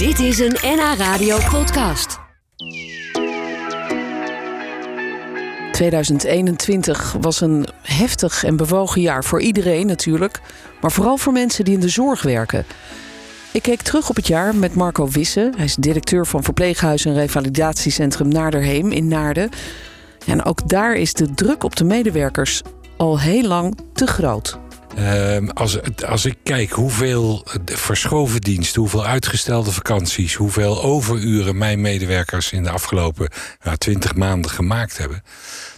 [0.00, 2.18] Dit is een NH Radio podcast.
[5.72, 10.40] 2021 was een heftig en bewogen jaar voor iedereen natuurlijk,
[10.80, 12.64] maar vooral voor mensen die in de zorg werken.
[13.52, 15.52] Ik keek terug op het jaar met Marco Wisse.
[15.56, 19.50] Hij is directeur van verpleeghuis en revalidatiecentrum Naarderheem in Naarden.
[20.26, 22.62] En ook daar is de druk op de medewerkers
[22.96, 24.58] al heel lang te groot.
[24.96, 32.52] Ehm, als, als ik kijk hoeveel verschoven diensten, hoeveel uitgestelde vakanties, hoeveel overuren mijn medewerkers
[32.52, 33.28] in de afgelopen
[33.62, 35.22] nou, 20 maanden gemaakt hebben.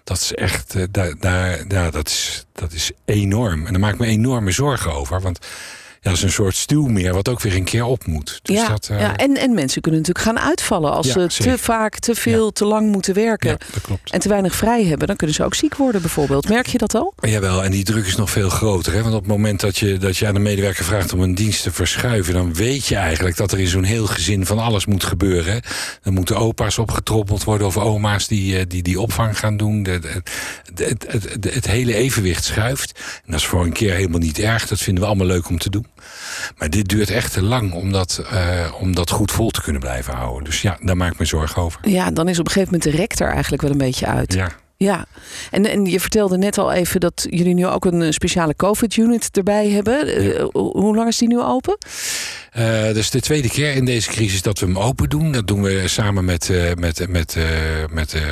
[0.05, 0.85] Dat is echt, uh,
[1.21, 3.67] daar, dat, is, dat is enorm.
[3.67, 5.21] En daar maak ik me enorme zorgen over.
[5.21, 5.39] Want
[6.05, 8.41] ja, dat is een soort stuwmeer wat ook weer een keer op moet.
[8.43, 9.01] Dus ja, dat, uh...
[9.01, 11.53] ja en, en mensen kunnen natuurlijk gaan uitvallen als Ja, ze zeker.
[11.57, 12.51] te vaak, te veel, Ja.
[12.51, 13.51] te lang moeten werken.
[13.51, 14.11] Ja, dat klopt.
[14.11, 16.49] En te weinig vrij hebben, dan kunnen ze ook ziek worden bijvoorbeeld.
[16.49, 17.15] Merk je dat al?
[17.21, 18.93] Jawel, en die druk is nog veel groter.
[18.93, 19.03] Hè?
[19.03, 21.63] Want op het moment dat je, dat je aan een medewerker vraagt om een dienst
[21.63, 25.05] te verschuiven, dan weet je eigenlijk dat er in zo'n heel gezin van alles moet
[25.05, 25.53] gebeuren.
[25.53, 25.59] hè.
[26.03, 29.83] Dan moeten opa's opgetroppeld worden of oma's die eh, die, die opvang gaan doen.
[29.83, 29.99] De-
[30.75, 30.97] de-
[31.41, 32.93] de- het hele evenwicht schuift.
[33.25, 34.67] En dat is voor een keer helemaal niet erg.
[34.67, 35.87] Dat vinden we allemaal leuk om te doen.
[36.57, 39.81] Maar dit duurt echt te lang om dat, eh, om dat goed vol te kunnen
[39.81, 40.45] blijven houden.
[40.45, 41.89] Dus ja, daar maak ik me zorgen over.
[41.89, 44.33] Ja, dan is op een gegeven moment de rek er eigenlijk wel een beetje uit.
[44.33, 44.49] Ja.
[44.77, 45.05] Ja,
[45.51, 49.69] en, en je vertelde net al even dat jullie nu ook een speciale COVID-unit erbij
[49.69, 50.07] hebben.
[50.07, 51.79] Eh, ho- hoe lang is die nu open?
[52.53, 55.33] Dat is de tweede keer in deze crisis dat we hem open doen.
[55.33, 57.45] Dat doen we samen met, eh, met, met, eh,
[57.91, 58.23] met eh,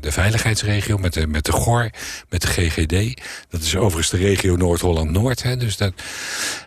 [0.00, 1.90] de veiligheidsregio, met de, met de GOR,
[2.28, 3.20] met de GGD.
[3.48, 5.60] Dat is overigens de regio Noord-Holland-Noord.
[5.60, 5.92] Dus dat,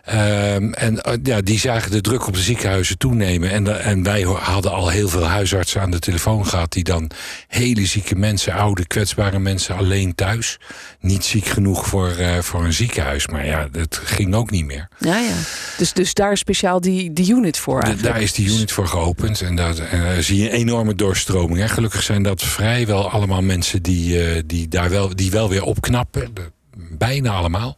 [0.04, 3.50] ehm, en ja, die zagen de druk op de ziekenhuizen toenemen.
[3.50, 6.72] En, en wij hadden al heel veel huisartsen aan de telefoon gehad...
[6.72, 7.10] die dan
[7.46, 10.58] hele zieke mensen, oude, kwetsbare mensen alleen thuis...
[11.00, 13.26] niet ziek genoeg voor, voor een ziekenhuis.
[13.26, 14.88] Maar ja, dat ging ook niet meer.
[14.98, 15.36] Ja, ja.
[15.78, 18.14] Dus, dus daar is speciaal die, die unit voor eigenlijk.
[18.14, 19.40] daar is die unit voor geopend.
[19.40, 21.58] En daar en daar zie je een enorme doorstroming.
[21.58, 21.68] Hè.
[21.68, 26.32] Gelukkig zijn dat vrijwel allemaal mensen die, eh, die daar wel, die wel weer opknappen.
[26.90, 27.76] Bijna allemaal.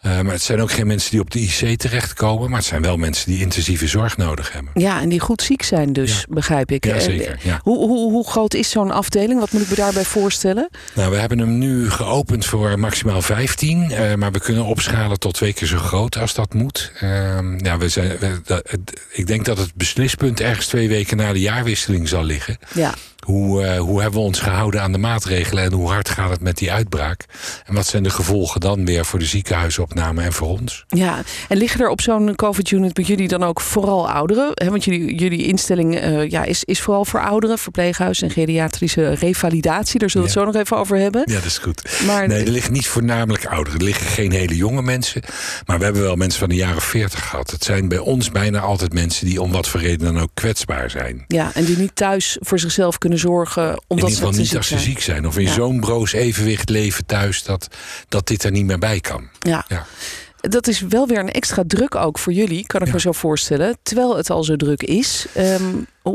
[0.00, 2.48] Eh, maar het zijn ook geen mensen die op de IC terechtkomen.
[2.50, 4.72] Maar het zijn wel mensen die intensieve zorg nodig hebben.
[4.74, 6.24] Ja, en die goed ziek zijn dus, Ja.
[6.28, 6.84] begrijp ik.
[6.84, 7.60] Ja, En, zeker, eh, ja.
[7.62, 9.40] Hoe, hoe, hoe groot is zo'n afdeling?
[9.40, 10.68] Wat moet ik me daarbij voorstellen?
[10.94, 13.90] Nou, we hebben hem nu geopend voor maximaal 15.
[13.90, 16.92] eh, maar we kunnen opschalen tot twee keer zo groot als dat moet.
[17.00, 21.16] Ehm, ja, we zijn, we- dat- het- ik denk dat het beslispunt ergens twee weken
[21.16, 22.58] na de jaarwisseling zal liggen.
[22.74, 22.94] Ja.
[23.26, 26.40] Hoe, eh, hoe hebben we ons gehouden aan de maatregelen en hoe hard gaat het
[26.40, 27.24] met die uitbraak?
[27.66, 30.84] En wat zijn de gevolgen dan weer voor de ziekenhuisopname en voor ons?
[30.88, 34.52] Ja, en liggen er op zo'n COVID-unit bij jullie dan ook vooral ouderen?
[34.68, 39.98] Want jullie, jullie instelling eh, ja, is, is vooral voor ouderen, verpleeghuis en geriatrische revalidatie.
[39.98, 41.22] Daar zullen we het zo nog even over hebben.
[41.26, 42.02] Ja, dat is goed.
[42.06, 43.78] Maar Nee, er liggen niet voornamelijk ouderen.
[43.78, 45.22] Er liggen geen hele jonge mensen.
[45.66, 47.50] Maar we hebben wel mensen van de jaren 40 gehad.
[47.50, 50.90] Het zijn bij ons bijna altijd mensen die om wat voor reden dan ook kwetsbaar
[50.90, 51.24] zijn.
[51.26, 54.56] Ja, en die niet thuis voor zichzelf kunnen zorgen In omdat ieder ze geval niet
[54.56, 55.26] als ze ziek zijn.
[55.26, 55.52] Of in Ja.
[55.52, 57.68] zo'n broos evenwicht leven thuis dat,
[58.08, 59.28] dat dit er niet meer bij kan.
[59.38, 59.64] Ja.
[59.68, 59.86] Ja.
[60.40, 62.92] Dat is wel weer een extra druk ook voor jullie, kan ik Ja.
[62.92, 63.76] me zo voorstellen.
[63.82, 65.26] Terwijl het al zo druk is.
[65.34, 65.62] Ehm,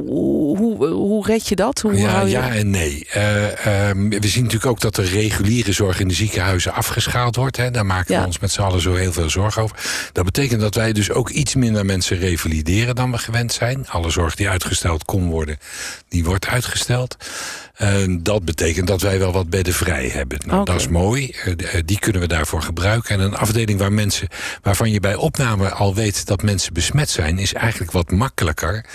[0.02, 1.82] hoe, hoe, hoe red je dat?
[1.82, 2.30] Hoe Ja, je...
[2.30, 3.06] ja en nee.
[3.10, 7.58] Eh, ehm, we zien natuurlijk ook dat de reguliere zorg in de ziekenhuizen afgeschaald wordt.
[7.58, 7.72] Hè.
[7.72, 8.20] Daar maken Ja.
[8.20, 9.78] we ons met z'n allen zo heel veel zorgen over.
[10.12, 13.88] Dat betekent dat wij dus ook iets minder mensen revalideren dan we gewend zijn.
[13.88, 15.58] Alle zorg die uitgesteld kon worden,
[16.08, 17.18] die wordt uitgesteld.
[18.20, 20.40] Dat betekent dat wij wel wat bedden vrij hebben.
[20.46, 20.66] Nou.
[20.66, 21.30] Dat is mooi.
[21.30, 23.16] Eh, eh, die kunnen we daarvoor gebruiken.
[23.16, 24.28] En een afdeling waar mensen,
[24.62, 28.86] waarvan je bij opname al weet dat mensen besmet zijn, is eigenlijk wat makkelijker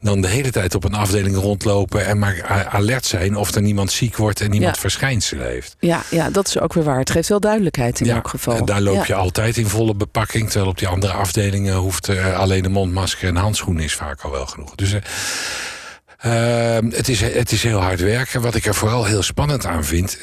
[0.00, 3.92] dan de hele tijd op een afdeling rondlopen en maar alert zijn of er niemand
[3.92, 4.80] ziek wordt en niemand Ja.
[4.80, 5.76] verschijnselen heeft.
[5.78, 6.98] Ja, ja, dat is ook weer waar.
[6.98, 8.56] Het geeft wel duidelijkheid in elk geval.
[8.56, 10.46] en daar loop je altijd in volle bepakking.
[10.46, 14.30] Terwijl op die andere afdelingen hoeft eh, alleen een mondmasker en handschoenen is vaak al
[14.30, 14.74] wel genoeg.
[14.74, 18.40] Dus eh, ehm, het, is, het is heel hard werken.
[18.40, 20.18] Wat ik er vooral heel spannend aan vind.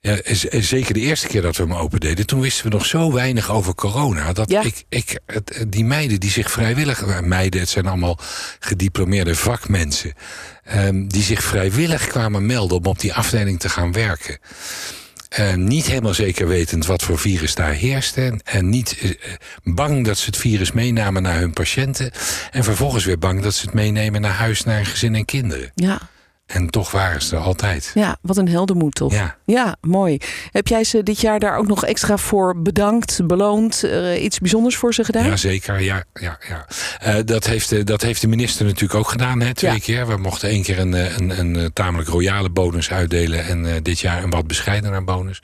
[0.00, 0.16] Ja,
[0.60, 3.50] zeker de eerste keer dat we hem open deden, toen wisten we nog zo weinig
[3.50, 4.32] over corona.
[4.32, 4.62] Dat Ja.
[4.88, 5.18] ik,
[5.68, 7.02] die meiden die zich vrijwillig.
[7.02, 8.18] eh, Meiden, het zijn allemaal
[8.58, 10.12] gediplomeerde vakmensen.
[10.64, 14.38] ehm, die zich vrijwillig kwamen melden om op die afdeling te gaan werken.
[15.28, 18.20] Eh, niet helemaal zeker wetend wat voor virus daar heerste.
[18.22, 19.10] En, en niet eh,
[19.62, 22.10] bang dat ze het virus meenamen naar hun patiënten.
[22.50, 25.70] En vervolgens weer bang dat ze het meenemen naar huis, naar hun gezin en kinderen.
[25.74, 26.00] Ja.
[26.52, 27.90] En toch waren ze er altijd.
[27.94, 29.12] Ja, wat een heldenmoed toch?
[29.12, 29.36] Ja.
[29.44, 30.18] ja, mooi.
[30.50, 34.76] Heb jij ze dit jaar daar ook nog extra voor bedankt, beloond, uh, iets bijzonders
[34.76, 35.24] voor ze gedaan?
[35.26, 35.80] Ja, zeker.
[35.80, 36.66] Ja, ja, ja.
[37.06, 39.78] Uh, dat, heeft, dat heeft de minister natuurlijk ook gedaan, hè, twee ja.
[39.78, 40.06] keer.
[40.06, 44.22] We mochten één keer een, een, een, een tamelijk royale bonus uitdelen en dit jaar
[44.22, 45.42] een wat bescheidener bonus.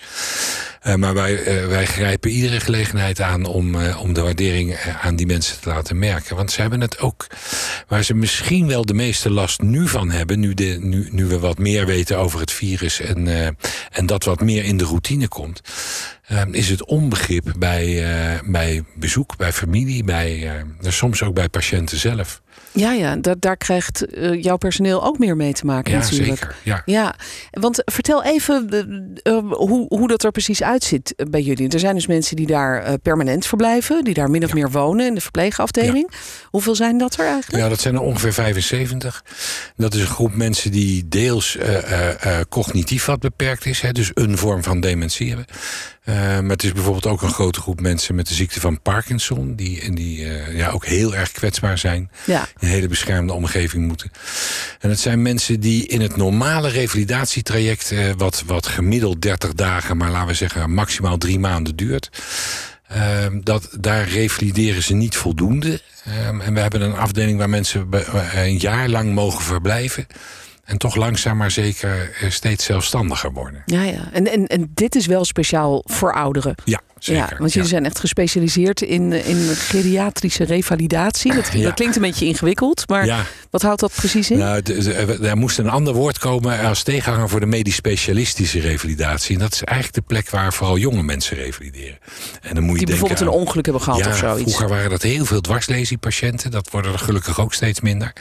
[0.94, 5.68] Maar wij, wij grijpen iedere gelegenheid aan om, om de waardering aan die mensen te
[5.68, 6.36] laten merken.
[6.36, 7.26] Want ze hebben het ook,
[7.88, 11.38] waar ze misschien wel de meeste last nu van hebben, nu, de, nu, nu we
[11.38, 13.28] wat meer weten over het virus en,
[13.90, 15.60] en dat wat meer in de routine komt,
[16.50, 22.40] is het onbegrip bij, uh, bij bezoek, bij familie, bij, soms ook bij patiënten zelf.
[22.72, 26.38] Ja, ja daar, daar krijgt uh, jouw personeel ook meer mee te maken ja, natuurlijk.
[26.38, 27.14] Zeker, ja, ja.
[27.50, 28.68] Want vertel even
[29.22, 31.68] uh, hoe, hoe dat er precies uitziet bij jullie.
[31.68, 34.54] Er zijn dus mensen die daar uh, permanent verblijven, die daar min of ja.
[34.54, 36.06] meer wonen in de verpleegafdeling.
[36.10, 36.18] Ja.
[36.50, 37.62] Hoeveel zijn dat er eigenlijk?
[37.62, 39.24] Ja, dat zijn er ongeveer 75.
[39.76, 41.58] Dat is een groep mensen die deels
[42.48, 45.46] cognitief wat beperkt is, hè, dus een vorm van dementie hebben.
[46.08, 49.54] Uh, maar het is bijvoorbeeld ook een grote groep mensen met de ziekte van Parkinson.
[49.54, 52.10] Die, en die uh, ja, ook heel erg kwetsbaar zijn.
[52.24, 52.40] Ja.
[52.40, 54.10] In een hele beschermde omgeving moeten.
[54.80, 57.92] En het zijn mensen die in het normale revalidatietraject...
[57.92, 62.10] Uh, wat, wat gemiddeld 30 dagen, maar laten we zeggen maximaal drie maanden duurt...
[63.42, 65.80] dat, daar revalideren ze niet voldoende.
[66.40, 67.88] en we hebben een afdeling waar mensen
[68.34, 70.06] een jaar lang mogen verblijven...
[70.66, 73.62] En toch langzaam maar zeker steeds zelfstandiger worden.
[73.66, 74.12] Ja, ja.
[74.12, 76.54] En, en, en dit is wel speciaal voor ouderen.
[76.64, 77.32] Ja, zeker.
[77.32, 81.34] Ja, want jullie zijn echt gespecialiseerd in, in geriatrische revalidatie.
[81.34, 84.38] Dat, klinkt een beetje ingewikkeld, maar wat houdt dat precies in?
[84.38, 84.62] Nou,
[85.22, 89.34] er moest een ander woord komen als tegenhanger voor de medisch specialistische revalidatie.
[89.34, 91.98] En dat is eigenlijk de plek waar vooral jonge mensen revalideren.
[92.40, 94.42] En dan moet je Die bijvoorbeeld aan, een ongeluk hebben gehad ja, of zoiets.
[94.42, 96.50] Vroeger waren dat heel veel dwarslesiepatiënten.
[96.50, 98.12] Dat worden er gelukkig ook steeds minder.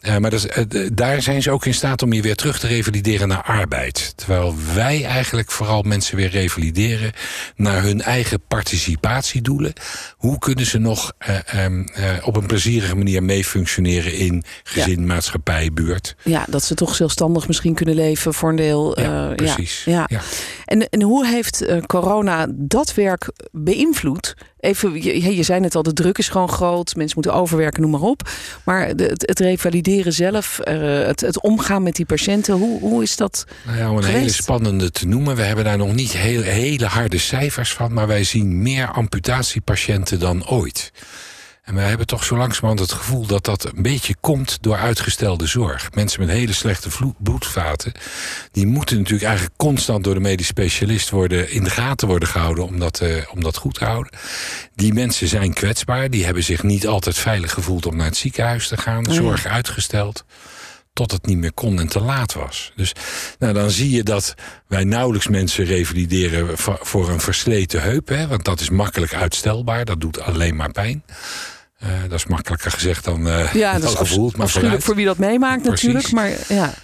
[0.00, 3.28] Uh, maar uh, daar zijn ze ook in staat om je weer terug te revalideren
[3.28, 4.12] naar arbeid.
[4.16, 7.12] Terwijl wij eigenlijk vooral mensen weer revalideren
[7.56, 9.72] naar hun eigen participatiedoelen.
[10.16, 11.86] Hoe kunnen ze nog uh, um,
[12.22, 15.06] op een plezierige manier meefunctioneren in gezin, ja.
[15.06, 16.16] maatschappij, buurt?
[16.24, 19.00] Ja, dat ze toch zelfstandig misschien kunnen leven voor een deel.
[19.00, 19.84] Ja, precies.
[19.84, 20.20] Ja, ja.
[20.64, 24.34] En, en hoe heeft corona dat werk beïnvloed?
[24.60, 26.96] Even, je, je zei net al, de druk is gewoon groot.
[26.96, 28.28] Mensen moeten overwerken, noem maar op.
[28.64, 33.02] Maar de, het, het, revalideren zelf, uh, het, het, omgaan met die patiënten, hoe, hoe
[33.02, 34.20] is dat nou ja, Om een geweest?
[34.20, 35.36] hele spannende te noemen.
[35.36, 37.92] We hebben daar nog niet heel, hele harde cijfers van.
[37.92, 40.92] Maar wij zien meer amputatiepatiënten dan ooit.
[41.70, 45.46] En wij hebben toch zo langzamerhand het gevoel dat dat een beetje komt door uitgestelde
[45.46, 45.94] zorg.
[45.94, 46.88] Mensen met hele slechte
[47.18, 47.92] bloedvaten,
[48.52, 52.64] die moeten natuurlijk eigenlijk constant door de medisch specialist worden, in de gaten worden gehouden
[52.64, 54.12] om dat, uh, om dat goed te houden.
[54.74, 58.68] Die mensen zijn kwetsbaar, die hebben zich niet altijd veilig gevoeld om naar het ziekenhuis
[58.68, 60.24] te gaan, de zorg uitgesteld
[60.92, 62.72] tot het niet meer kon en te laat was.
[62.76, 62.92] Dus
[63.38, 64.34] nou, dan zie je dat
[64.66, 68.08] wij nauwelijks mensen revalideren voor een versleten heup.
[68.08, 71.04] Hè, want dat is makkelijk uitstelbaar, dat doet alleen maar pijn.
[71.84, 74.36] Uh, dat is makkelijker gezegd dan, uh, ja, dat is gevoeld.
[74.36, 74.48] Maar
[74.78, 75.92] voor wie dat meemaakt Precies.
[75.92, 76.12] natuurlijk.
[76.12, 76.74] Maar, ja.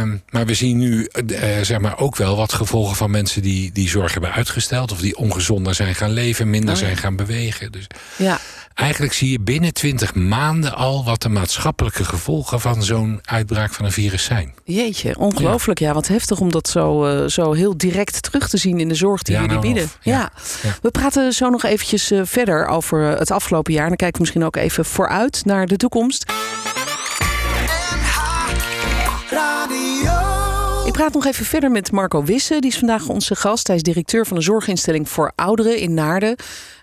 [0.00, 3.72] Um, maar we zien nu uh, zeg maar ook wel wat gevolgen van mensen die,
[3.72, 4.92] die zorg hebben uitgesteld.
[4.92, 6.86] Of die ongezonder zijn gaan leven, minder Oh, ja.
[6.86, 7.72] zijn gaan bewegen.
[7.72, 7.86] Dus
[8.16, 8.38] ja.
[8.74, 13.84] Eigenlijk zie je binnen 20 maanden al wat de maatschappelijke gevolgen van zo'n uitbraak van
[13.84, 14.54] een virus zijn.
[14.64, 15.78] Jeetje, ongelooflijk.
[15.78, 18.94] Ja, wat heftig om dat zo, uh, zo heel direct terug te zien in de
[18.94, 19.84] zorg die Ja, jullie nou bieden.
[19.84, 20.30] of, ja.
[20.62, 20.76] Ja.
[20.82, 23.82] We praten zo nog eventjes uh, verder over het afgelopen jaar.
[23.82, 26.32] En dan kijken we misschien ook even vooruit naar de toekomst.
[30.94, 32.60] Praat nog even verder met Marco Wisse.
[32.60, 33.66] Die is vandaag onze gast.
[33.66, 36.36] Hij is directeur van een zorginstelling voor ouderen in Naarden.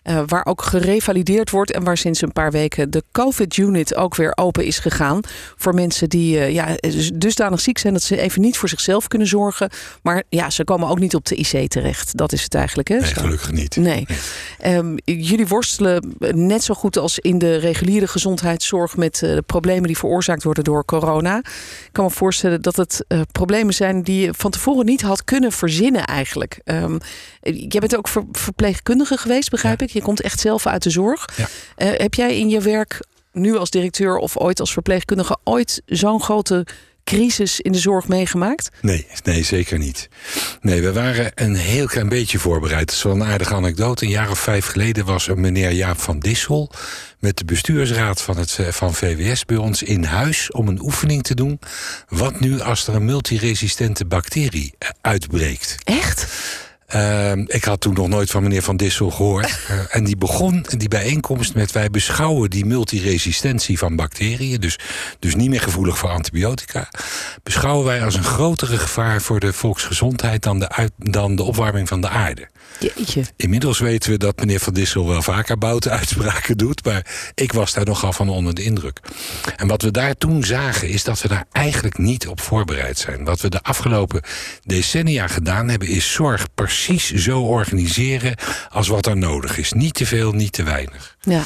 [0.03, 4.31] Uh, waar ook gerevalideerd wordt en waar sinds een paar weken de COVID-unit ook weer
[4.35, 5.19] open is gegaan.
[5.57, 6.75] Voor mensen die uh, ja,
[7.13, 9.69] dusdanig ziek zijn dat ze even niet voor zichzelf kunnen zorgen.
[10.01, 12.17] Maar ja, ze komen ook niet op de IC terecht.
[12.17, 12.87] Dat is het eigenlijk.
[12.87, 12.97] Hè?
[12.97, 13.75] Nee, gelukkig niet.
[13.75, 14.05] Nee.
[14.65, 19.87] Um, jullie worstelen net zo goed als in de reguliere gezondheidszorg met uh, de problemen
[19.87, 21.37] die veroorzaakt worden door corona.
[21.37, 25.51] Ik kan me voorstellen dat het problemen zijn die je van tevoren niet had kunnen
[25.51, 26.59] verzinnen eigenlijk.
[26.65, 26.99] Um,
[27.41, 29.85] jij bent ook ver verpleegkundige geweest, begrijp ja.
[29.85, 29.91] ik?
[29.91, 31.29] Je komt echt zelf uit de zorg.
[31.35, 31.47] Ja.
[31.77, 32.99] Uh, heb jij in je werk
[33.31, 36.65] nu als directeur of ooit als verpleegkundige ooit zo'n grote
[37.03, 38.69] crisis in de zorg meegemaakt?
[38.81, 40.09] Nee, nee, zeker niet.
[40.61, 42.87] Nee, we waren een heel klein beetje voorbereid.
[42.87, 44.05] Dat is wel een aardige anekdote.
[44.05, 46.71] Een jaar of vijf geleden was er meneer Jaap van Dissel...
[47.19, 50.51] met de bestuursraad van, het, van VWS bij ons in huis...
[50.51, 51.59] om een oefening te doen.
[52.07, 55.75] Wat nu als er een multiresistente bacterie uitbreekt?
[55.83, 56.27] Echt?
[56.91, 59.59] Ehm, ik had toen nog nooit van meneer Van Dissel gehoord.
[59.71, 61.71] Uh, en die begon die bijeenkomst met...
[61.71, 64.59] wij beschouwen die multiresistentie van bacteriën...
[64.59, 64.79] Dus,
[65.19, 66.89] dus niet meer gevoelig voor antibiotica...
[67.43, 70.43] beschouwen wij als een grotere gevaar voor de volksgezondheid...
[70.43, 72.47] dan de, uit, dan de opwarming van de aarde.
[72.79, 73.23] Jeetje.
[73.35, 76.85] Inmiddels weten we dat meneer Van Dissel wel vaker bouten uitspraken doet...
[76.85, 78.99] maar ik was daar nogal van onder de indruk.
[79.55, 83.23] En wat we daar toen zagen is dat we daar eigenlijk niet op voorbereid zijn.
[83.23, 84.21] Wat we de afgelopen
[84.63, 85.87] decennia gedaan hebben...
[85.87, 88.35] is zorg precies zo organiseren
[88.69, 89.71] als wat er nodig is.
[89.71, 91.17] Niet te veel, niet te weinig.
[91.19, 91.43] Ja.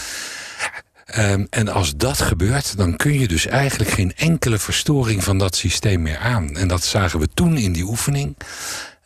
[1.17, 5.55] Um, en als dat gebeurt, dan kun je dus eigenlijk geen enkele verstoring van dat
[5.55, 6.57] systeem meer aan.
[6.57, 8.35] En dat zagen we toen in die oefening.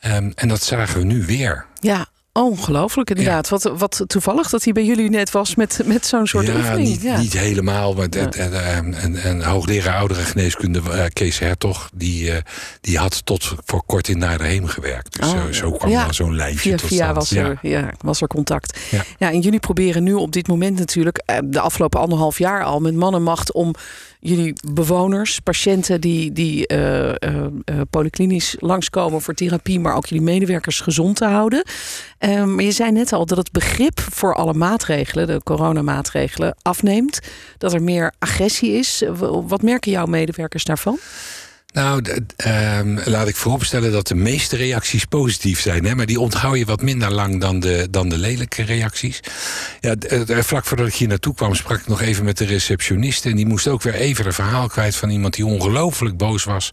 [0.06, 1.66] Um, en dat zagen we nu weer.
[1.80, 3.50] Ja, Ongelooflijk, inderdaad.
[3.50, 6.88] Wat, wat toevallig dat hij bij jullie net was met, met zo'n soort ja, oefening.
[6.88, 7.94] Niet, ja, niet helemaal.
[7.94, 8.32] Maar Ja.
[8.32, 11.90] en, en, en, hoogleraar oudere geneeskunde uh, Kees Hertog...
[11.94, 12.36] Die, uh,
[12.82, 15.20] die had tot voor kort in Naardenheem gewerkt.
[15.20, 17.16] Dus Oh, zo, zo kwam dan zo'n lijntje Via, tot via stand.
[17.16, 17.44] was, Ja.
[17.46, 18.80] er, ja, was er contact.
[19.18, 19.32] Ja.
[19.32, 22.94] En jullie proberen nu op dit moment natuurlijk, eh, de afgelopen anderhalf jaar al, met
[22.94, 23.76] man en macht om
[24.20, 27.46] jullie bewoners, patiënten die, die eh, eh,
[27.90, 31.64] polyklinisch langskomen voor therapie, maar ook jullie medewerkers gezond te houden.
[32.20, 37.20] Maar je zei net al dat het begrip voor alle maatregelen, de coronamaatregelen, afneemt.
[37.58, 39.04] Dat er meer agressie is.
[39.48, 40.98] Wat merken jouw medewerkers daarvan?
[41.74, 42.04] Nou,
[42.36, 45.86] ehm, laat ik vooropstellen dat de meeste reacties positief zijn.
[45.86, 45.96] Hè?
[45.96, 49.20] Maar die onthoud je wat minder lang dan de, dan de lelijke reacties.
[49.80, 52.46] Ja, d- eh, vlak voordat ik hier naartoe kwam sprak ik nog even met de
[52.46, 53.30] receptioniste.
[53.30, 56.70] En die moest ook weer even een verhaal kwijt van iemand die ongelooflijk boos was.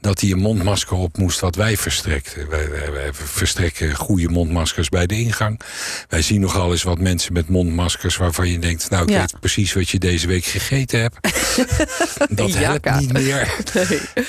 [0.00, 2.48] Dat hij een mondmasker op moest wat wij verstrekten.
[2.48, 5.60] Wij, wij- wij verstrekken goede mondmaskers bij de ingang.
[6.08, 8.90] Wij zien nogal eens wat mensen met mondmaskers waarvan je denkt...
[8.90, 9.18] nou, ik Ja.
[9.18, 11.16] weet precies wat je deze week gegeten hebt.
[12.36, 13.48] dat helpt niet meer.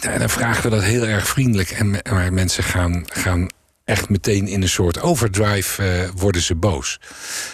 [0.00, 1.70] nou, dan vragen we dat heel erg vriendelijk.
[1.70, 3.48] En, maar mensen gaan, gaan
[3.84, 7.00] echt meteen in een soort overdrive eh, worden ze boos.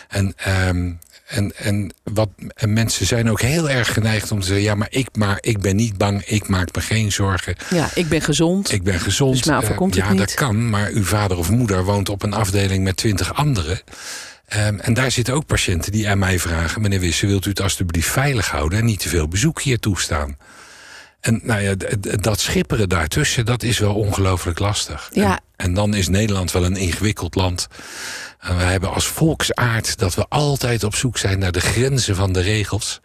[0.09, 0.93] En, ehm,
[1.27, 4.65] en, en, wat, en mensen zijn ook heel erg geneigd om te zeggen...
[4.65, 7.57] ja, maar ik, maar ik ben niet bang, ik maak me geen zorgen.
[7.71, 8.73] Ja, ik ben gezond.
[8.73, 9.37] Ik ben gezond.
[9.37, 9.57] Dus mij
[9.97, 10.19] Eh, ja, niet.
[10.19, 13.81] dat kan, maar uw vader of moeder woont op een afdeling met twintig anderen.
[14.47, 16.83] Ehm, en daar zitten ook patiënten die aan mij vragen...
[16.83, 18.79] meneer Wisse, wilt u het alstublieft veilig houden...
[18.79, 20.37] en niet te veel bezoek hier toestaan?
[21.23, 21.75] En nou ja,
[22.21, 25.09] dat schipperen daartussen, dat is wel ongelooflijk lastig.
[25.13, 25.33] Ja.
[25.33, 27.69] En, en dan is Nederland wel een ingewikkeld land.
[28.39, 32.33] En we hebben als volksaard dat we altijd op zoek zijn naar de grenzen van
[32.33, 33.01] de regels.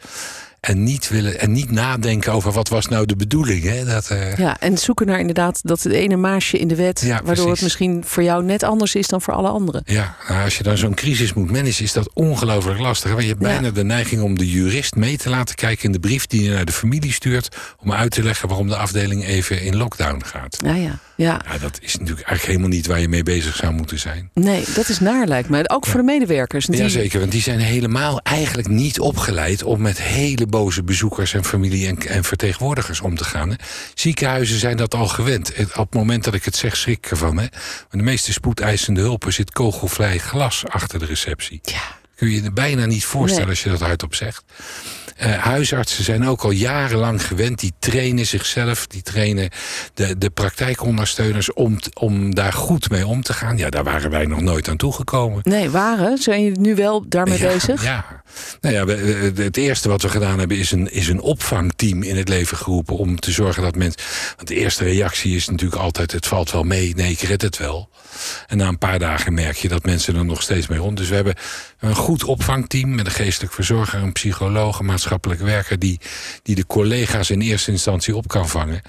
[0.68, 3.64] En niet, willen, en niet nadenken over wat was nou de bedoeling.
[3.64, 3.86] Hè?
[3.86, 7.22] Dat, eh, Ja, en zoeken naar inderdaad dat het ene maasje in de wet, Ja,
[7.24, 9.82] waardoor het misschien voor jou net anders is dan voor alle anderen.
[9.86, 13.10] Ja, nou, als je dan zo'n crisis moet managen, is dat ongelooflijk lastig.
[13.12, 13.48] Want je hebt Ja.
[13.48, 16.50] bijna de neiging om de jurist mee te laten kijken in de brief die je
[16.50, 17.56] naar de familie stuurt.
[17.84, 20.58] Om uit te leggen waarom de afdeling even in lockdown gaat.
[20.66, 21.00] Ja, ja.
[21.16, 24.30] Ja, Ja, dat is natuurlijk eigenlijk helemaal niet waar je mee bezig zou moeten zijn.
[24.34, 25.70] nee, dat is naar lijkt me.
[25.70, 26.66] Ook voor de medewerkers.
[26.66, 30.48] Die- Jazeker, want die zijn helemaal eigenlijk niet opgeleid om met hele
[30.84, 33.50] bezoekers en familie en, en vertegenwoordigers om te gaan.
[33.50, 33.56] Hè.
[33.94, 35.54] Ziekenhuizen zijn dat al gewend.
[35.60, 37.38] Op het moment dat ik het zeg, schrik ik ervan.
[37.38, 37.48] Hè.
[37.52, 41.60] Maar de meeste spoedeisende hulpen zit kogelvrij glas achter de receptie.
[41.64, 41.98] Ja.
[42.18, 43.56] Kun je je bijna niet voorstellen Nee.
[43.56, 44.44] als je dat hardop zegt.
[45.18, 47.60] Eh, huisartsen zijn ook al jarenlang gewend.
[47.60, 49.50] Die trainen zichzelf, die trainen
[49.94, 53.58] de, de praktijkondersteuners om, om daar goed mee om te gaan.
[53.58, 55.40] Ja, daar waren wij nog nooit aan toegekomen.
[55.44, 56.18] Nee, waren?
[56.18, 57.84] Zijn jullie nu wel daarmee ja, bezig?
[57.84, 58.22] Ja.
[58.62, 62.18] Nou ja, we- het eerste wat we gedaan hebben is een, is een opvangteam in
[62.18, 62.98] het leven geroepen.
[62.98, 64.02] Om te zorgen dat mensen.
[64.36, 66.96] Want de eerste reactie is natuurlijk altijd: het valt wel mee.
[66.96, 67.90] Nee, ik red het wel.
[68.48, 70.98] En na een paar dagen merk je dat mensen er nog steeds mee rond.
[70.98, 71.36] Dus we hebben
[71.80, 75.80] een goed opvangteam met een geestelijk verzorger, een psycholoog, een maatschappelijk werker.
[75.80, 76.00] die,
[76.44, 78.82] die de collega's in eerste instantie op kan vangen.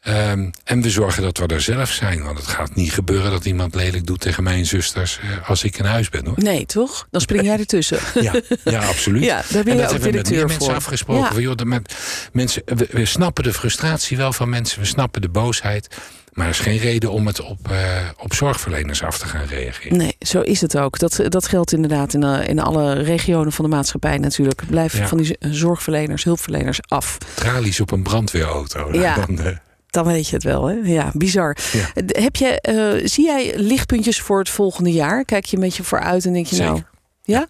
[0.00, 2.22] Ehm, en we zorgen dat we er zelf zijn.
[2.22, 5.18] Want het gaat niet gebeuren dat iemand lelijk doet tegen mijn zusters.
[5.18, 6.34] eh, als ik in huis ben hoor.
[6.36, 7.06] Nee, toch?
[7.10, 7.98] Dan spring jij ertussen.
[8.22, 8.34] Ja,
[8.64, 9.24] ja absoluut.
[9.24, 10.74] Ja, daar ben en dat ook hebben we met meer mensen voor.
[10.74, 11.22] afgesproken.
[11.24, 11.32] Ja.
[11.32, 11.94] Van, joh, dat met
[12.32, 14.80] mensen, we, we snappen de frustratie wel van mensen.
[14.80, 15.96] We snappen de boosheid.
[16.34, 17.78] Maar er is geen reden om het op, eh,
[18.18, 19.96] op zorgverleners af te gaan reageren.
[19.98, 20.98] Nee, zo is het ook.
[20.98, 24.62] Dat, dat geldt inderdaad in, eh, in alle regionen van de maatschappij natuurlijk.
[24.66, 25.06] Blijf Ja.
[25.08, 27.18] van die zorgverleners, hulpverleners af.
[27.34, 28.78] Tralies op een brandweerauto.
[28.90, 29.14] Nou, Ja.
[29.26, 29.56] Dan, eh,
[29.90, 30.74] Dan weet je het wel, hè?
[30.82, 31.56] Ja, bizar.
[31.72, 31.90] Ja.
[32.06, 35.24] Heb je, zie jij lichtpuntjes voor het volgende jaar?
[35.24, 36.82] Kijk je een beetje vooruit en denk je nou...
[37.22, 37.46] Ja?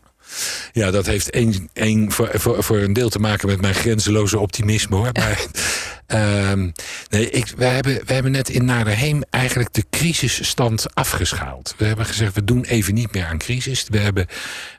[0.73, 4.39] ja, dat heeft één, één voor, voor, voor een deel te maken met mijn grenzeloze
[4.39, 5.11] optimisme hoor.
[5.13, 5.45] Maar
[6.15, 6.71] Ehm,
[7.11, 11.75] nee, we, hebben, hebben net in Naderheem eigenlijk de crisisstand afgeschaald.
[11.79, 13.87] We hebben gezegd, we doen even niet meer aan crisis.
[13.89, 14.27] We hebben,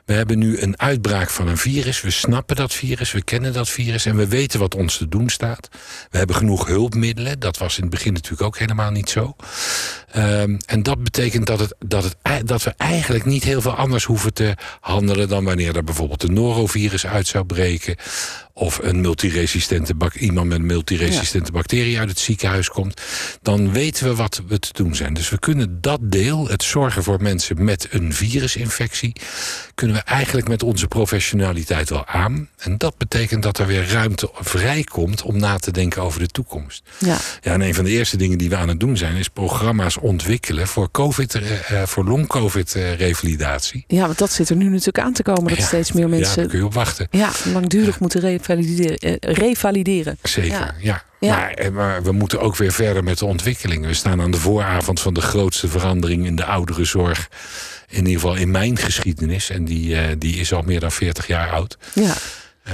[0.04, 2.00] we hebben nu een uitbraak van een virus.
[2.00, 4.06] We snappen dat virus, we kennen dat virus...
[4.06, 5.68] en we weten wat ons te doen staat.
[6.10, 7.40] We hebben genoeg hulpmiddelen.
[7.40, 9.36] Dat was in het begin natuurlijk ook helemaal niet zo.
[10.12, 14.04] Ehm, en dat betekent dat, het, dat, het, dat we eigenlijk niet heel veel anders
[14.04, 15.28] hoeven te handelen...
[15.28, 17.96] dan wanneer er bijvoorbeeld een norovirus uit zou breken
[18.58, 23.00] of een multiresistente iemand met een multiresistente bacterie uit het ziekenhuis komt,
[23.42, 25.14] dan weten we wat we te doen zijn.
[25.14, 29.12] Dus we kunnen dat deel, het zorgen voor mensen met een virusinfectie,
[29.74, 32.48] kunnen we eigenlijk met onze professionaliteit wel aan.
[32.58, 36.82] En dat betekent dat er weer ruimte vrijkomt om na te denken over de toekomst.
[36.98, 37.16] Ja.
[37.40, 39.96] Ja, en een van de eerste dingen die we aan het doen zijn, is programma's
[39.96, 43.84] ontwikkelen voor COVID, uh, voor long-COVID-revalidatie.
[43.86, 46.30] ja, want dat zit er nu natuurlijk aan te komen, dat steeds meer mensen.
[46.30, 47.08] Ja, daar kun je op wachten.
[47.10, 48.44] Ja, langdurig moeten revalideren.
[48.48, 50.18] Eh, revalideren.
[50.22, 51.02] Zeker, ja.
[51.20, 53.86] Maar, eh, maar, we moeten ook weer verder met de ontwikkeling.
[53.86, 57.28] We staan aan de vooravond van de grootste verandering in de ouderenzorg.
[57.88, 59.50] In ieder geval in mijn geschiedenis.
[59.50, 61.78] En die, uh, die is al meer dan 40 jaar oud.
[61.92, 62.14] Ja.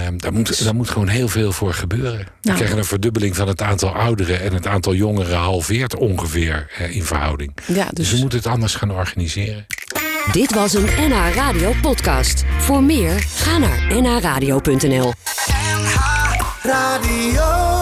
[0.07, 2.19] Um, daar, moet, daar moet gewoon heel veel voor gebeuren.
[2.19, 2.57] We nou.
[2.57, 4.41] krijgen een verdubbeling van het aantal ouderen...
[4.41, 7.53] en het aantal jongeren halveert ongeveer uh, in verhouding.
[7.67, 7.93] Ja, dus...
[7.95, 9.67] dus we moeten het anders gaan organiseren.
[10.33, 12.45] Dit was een NH Radio podcast.
[12.59, 15.62] Voor meer, ga naar nhradio.nl NH
[16.65, 17.82] Radio